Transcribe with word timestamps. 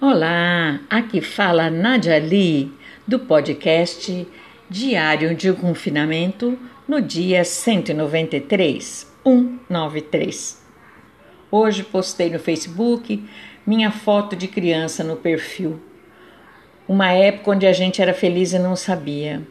Olá, 0.00 0.78
aqui 0.88 1.20
fala 1.20 1.68
Nadia 1.68 2.20
Lee 2.20 2.72
do 3.04 3.18
podcast 3.18 4.28
Diário 4.70 5.34
de 5.34 5.52
Confinamento 5.52 6.56
no 6.86 7.02
dia 7.02 7.42
193, 7.42 9.12
193. 9.24 10.62
Hoje 11.50 11.82
postei 11.82 12.30
no 12.30 12.38
Facebook 12.38 13.28
minha 13.66 13.90
foto 13.90 14.36
de 14.36 14.46
criança 14.46 15.02
no 15.02 15.16
perfil. 15.16 15.80
Uma 16.86 17.10
época 17.10 17.50
onde 17.50 17.66
a 17.66 17.72
gente 17.72 18.00
era 18.00 18.14
feliz 18.14 18.52
e 18.52 18.58
não 18.60 18.76
sabia. 18.76 19.42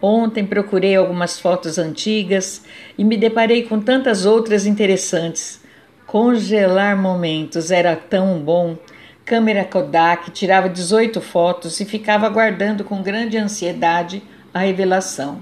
Ontem 0.00 0.44
procurei 0.44 0.96
algumas 0.96 1.38
fotos 1.38 1.78
antigas 1.78 2.64
e 2.98 3.04
me 3.04 3.16
deparei 3.16 3.62
com 3.62 3.80
tantas 3.80 4.26
outras 4.26 4.66
interessantes. 4.66 5.62
Congelar 6.08 7.00
momentos 7.00 7.70
era 7.70 7.94
tão 7.94 8.40
bom. 8.40 8.76
Câmera 9.24 9.64
Kodak 9.64 10.32
tirava 10.32 10.68
18 10.68 11.20
fotos 11.20 11.78
e 11.78 11.84
ficava 11.84 12.26
aguardando 12.26 12.82
com 12.82 13.00
grande 13.00 13.38
ansiedade 13.38 14.20
a 14.52 14.58
revelação. 14.58 15.40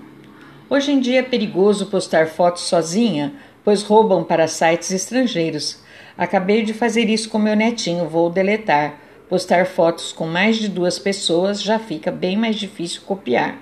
Hoje 0.68 0.92
em 0.92 1.00
dia 1.00 1.20
é 1.20 1.22
perigoso 1.22 1.86
postar 1.86 2.26
fotos 2.26 2.64
sozinha, 2.64 3.32
pois 3.64 3.82
roubam 3.82 4.22
para 4.22 4.46
sites 4.46 4.90
estrangeiros. 4.90 5.82
Acabei 6.16 6.62
de 6.62 6.74
fazer 6.74 7.08
isso 7.08 7.30
com 7.30 7.38
meu 7.38 7.56
netinho, 7.56 8.06
vou 8.06 8.28
deletar. 8.28 9.00
Postar 9.30 9.64
fotos 9.64 10.12
com 10.12 10.26
mais 10.26 10.56
de 10.56 10.68
duas 10.68 10.98
pessoas 10.98 11.62
já 11.62 11.78
fica 11.78 12.10
bem 12.10 12.36
mais 12.36 12.56
difícil 12.56 13.00
copiar. 13.06 13.56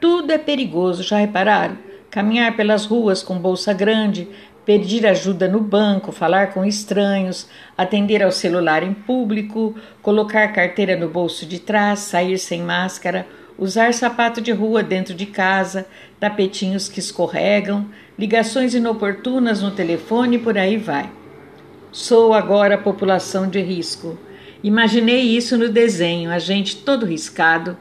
Tudo 0.00 0.32
é 0.32 0.38
perigoso, 0.38 1.02
já 1.02 1.18
repararam? 1.18 1.76
Caminhar 2.14 2.54
pelas 2.54 2.86
ruas 2.86 3.24
com 3.24 3.36
bolsa 3.36 3.72
grande, 3.72 4.28
pedir 4.64 5.04
ajuda 5.04 5.48
no 5.48 5.58
banco, 5.58 6.12
falar 6.12 6.52
com 6.52 6.64
estranhos, 6.64 7.48
atender 7.76 8.22
ao 8.22 8.30
celular 8.30 8.84
em 8.84 8.94
público, 8.94 9.74
colocar 10.00 10.46
carteira 10.52 10.94
no 10.94 11.08
bolso 11.08 11.44
de 11.44 11.58
trás, 11.58 11.98
sair 11.98 12.38
sem 12.38 12.62
máscara, 12.62 13.26
usar 13.58 13.92
sapato 13.92 14.40
de 14.40 14.52
rua 14.52 14.80
dentro 14.80 15.12
de 15.12 15.26
casa, 15.26 15.88
tapetinhos 16.20 16.88
que 16.88 17.00
escorregam, 17.00 17.84
ligações 18.16 18.76
inoportunas 18.76 19.60
no 19.60 19.72
telefone 19.72 20.36
e 20.36 20.38
por 20.38 20.56
aí 20.56 20.76
vai. 20.76 21.10
Sou 21.90 22.32
agora 22.32 22.76
a 22.76 22.78
população 22.78 23.48
de 23.48 23.60
risco. 23.60 24.16
Imaginei 24.62 25.22
isso 25.22 25.58
no 25.58 25.68
desenho, 25.68 26.30
a 26.30 26.38
gente 26.38 26.76
todo 26.76 27.06
riscado, 27.06 27.76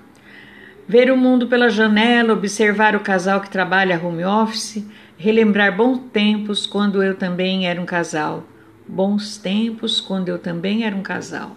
Ver 0.87 1.09
o 1.09 1.17
mundo 1.17 1.47
pela 1.47 1.69
janela, 1.69 2.33
observar 2.33 2.95
o 2.95 2.99
casal 2.99 3.39
que 3.39 3.49
trabalha 3.49 3.99
home 4.03 4.25
office, 4.25 4.85
relembrar 5.17 5.75
bons 5.75 5.99
tempos 6.11 6.67
quando 6.67 7.01
eu 7.01 7.15
também 7.15 7.67
era 7.67 7.81
um 7.81 7.85
casal. 7.85 8.43
Bons 8.85 9.37
tempos 9.37 10.01
quando 10.01 10.27
eu 10.27 10.37
também 10.37 10.83
era 10.83 10.95
um 10.95 11.01
casal. 11.01 11.55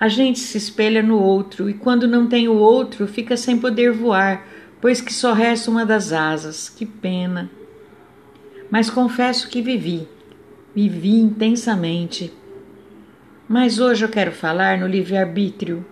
A 0.00 0.08
gente 0.08 0.40
se 0.40 0.58
espelha 0.58 1.02
no 1.02 1.18
outro 1.18 1.70
e 1.70 1.74
quando 1.74 2.08
não 2.08 2.26
tem 2.26 2.48
o 2.48 2.56
outro 2.56 3.06
fica 3.06 3.36
sem 3.36 3.56
poder 3.56 3.92
voar, 3.92 4.44
pois 4.80 5.00
que 5.00 5.12
só 5.12 5.32
resta 5.32 5.70
uma 5.70 5.86
das 5.86 6.12
asas. 6.12 6.68
Que 6.68 6.84
pena. 6.84 7.48
Mas 8.68 8.90
confesso 8.90 9.48
que 9.48 9.62
vivi, 9.62 10.08
vivi 10.74 11.20
intensamente. 11.20 12.32
Mas 13.48 13.78
hoje 13.78 14.04
eu 14.04 14.08
quero 14.08 14.32
falar 14.32 14.78
no 14.78 14.88
livre-arbítrio 14.88 15.86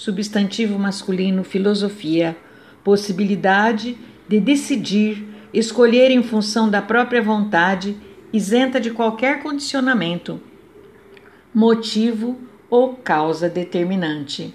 substantivo 0.00 0.78
masculino, 0.78 1.44
filosofia, 1.44 2.34
possibilidade 2.82 3.98
de 4.26 4.40
decidir, 4.40 5.28
escolher 5.52 6.10
em 6.10 6.22
função 6.22 6.70
da 6.70 6.80
própria 6.80 7.20
vontade, 7.20 7.94
isenta 8.32 8.80
de 8.80 8.92
qualquer 8.92 9.42
condicionamento, 9.42 10.40
motivo 11.52 12.38
ou 12.70 12.94
causa 12.94 13.46
determinante. 13.46 14.54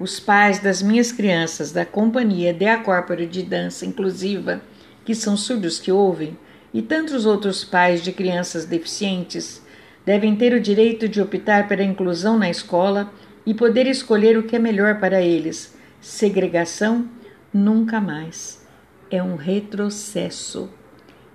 Os 0.00 0.18
pais 0.18 0.58
das 0.58 0.82
minhas 0.82 1.12
crianças 1.12 1.70
da 1.70 1.86
companhia 1.86 2.52
de 2.52 2.66
Acórpora 2.66 3.24
de 3.28 3.44
Dança 3.44 3.86
Inclusiva, 3.86 4.60
que 5.04 5.14
são 5.14 5.36
surdos 5.36 5.78
que 5.78 5.92
ouvem, 5.92 6.36
e 6.72 6.82
tantos 6.82 7.26
outros 7.26 7.62
pais 7.62 8.02
de 8.02 8.10
crianças 8.10 8.64
deficientes, 8.64 9.62
devem 10.04 10.34
ter 10.34 10.52
o 10.52 10.60
direito 10.60 11.08
de 11.08 11.20
optar 11.20 11.68
pela 11.68 11.84
inclusão 11.84 12.36
na 12.36 12.50
escola 12.50 13.12
e 13.46 13.52
poder 13.54 13.86
escolher 13.86 14.38
o 14.38 14.42
que 14.42 14.56
é 14.56 14.58
melhor 14.58 14.98
para 15.00 15.20
eles. 15.20 15.76
Segregação 16.00 17.08
nunca 17.52 18.00
mais. 18.00 18.66
É 19.10 19.22
um 19.22 19.36
retrocesso. 19.36 20.70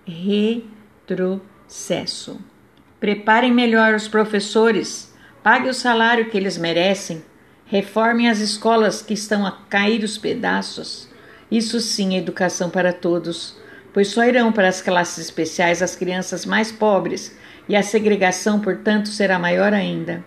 Retrocesso. 0.06 1.30
Preparem 3.00 3.54
melhor 3.54 3.94
os 3.94 4.08
professores, 4.08 5.14
pague 5.42 5.70
o 5.70 5.74
salário 5.74 6.30
que 6.30 6.38
eles 6.38 6.58
merecem, 6.58 7.24
reformem 7.66 8.28
as 8.28 8.40
escolas 8.40 9.02
que 9.02 9.14
estão 9.14 9.46
a 9.46 9.52
cair 9.70 10.04
os 10.04 10.18
pedaços. 10.18 11.08
Isso 11.50 11.80
sim 11.80 12.16
é 12.16 12.18
educação 12.18 12.70
para 12.70 12.92
todos, 12.92 13.58
pois 13.94 14.10
só 14.10 14.26
irão 14.26 14.52
para 14.52 14.68
as 14.68 14.82
classes 14.82 15.26
especiais 15.26 15.82
as 15.82 15.96
crianças 15.96 16.46
mais 16.46 16.72
pobres 16.72 17.38
e 17.70 17.76
a 17.76 17.84
segregação, 17.84 18.60
portanto, 18.60 19.10
será 19.10 19.40
maior 19.40 19.74
ainda. 19.74 20.24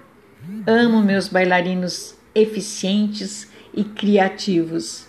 Amo 0.66 1.02
meus 1.02 1.28
bailarinos 1.28 2.14
eficientes 2.34 3.48
e 3.74 3.84
criativos. 3.84 5.06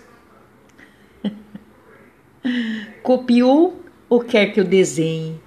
Copiou 3.02 3.82
ou 4.10 4.20
quer 4.20 4.54
que 4.54 4.60
eu 4.60 4.64
desenhe? 4.64 5.40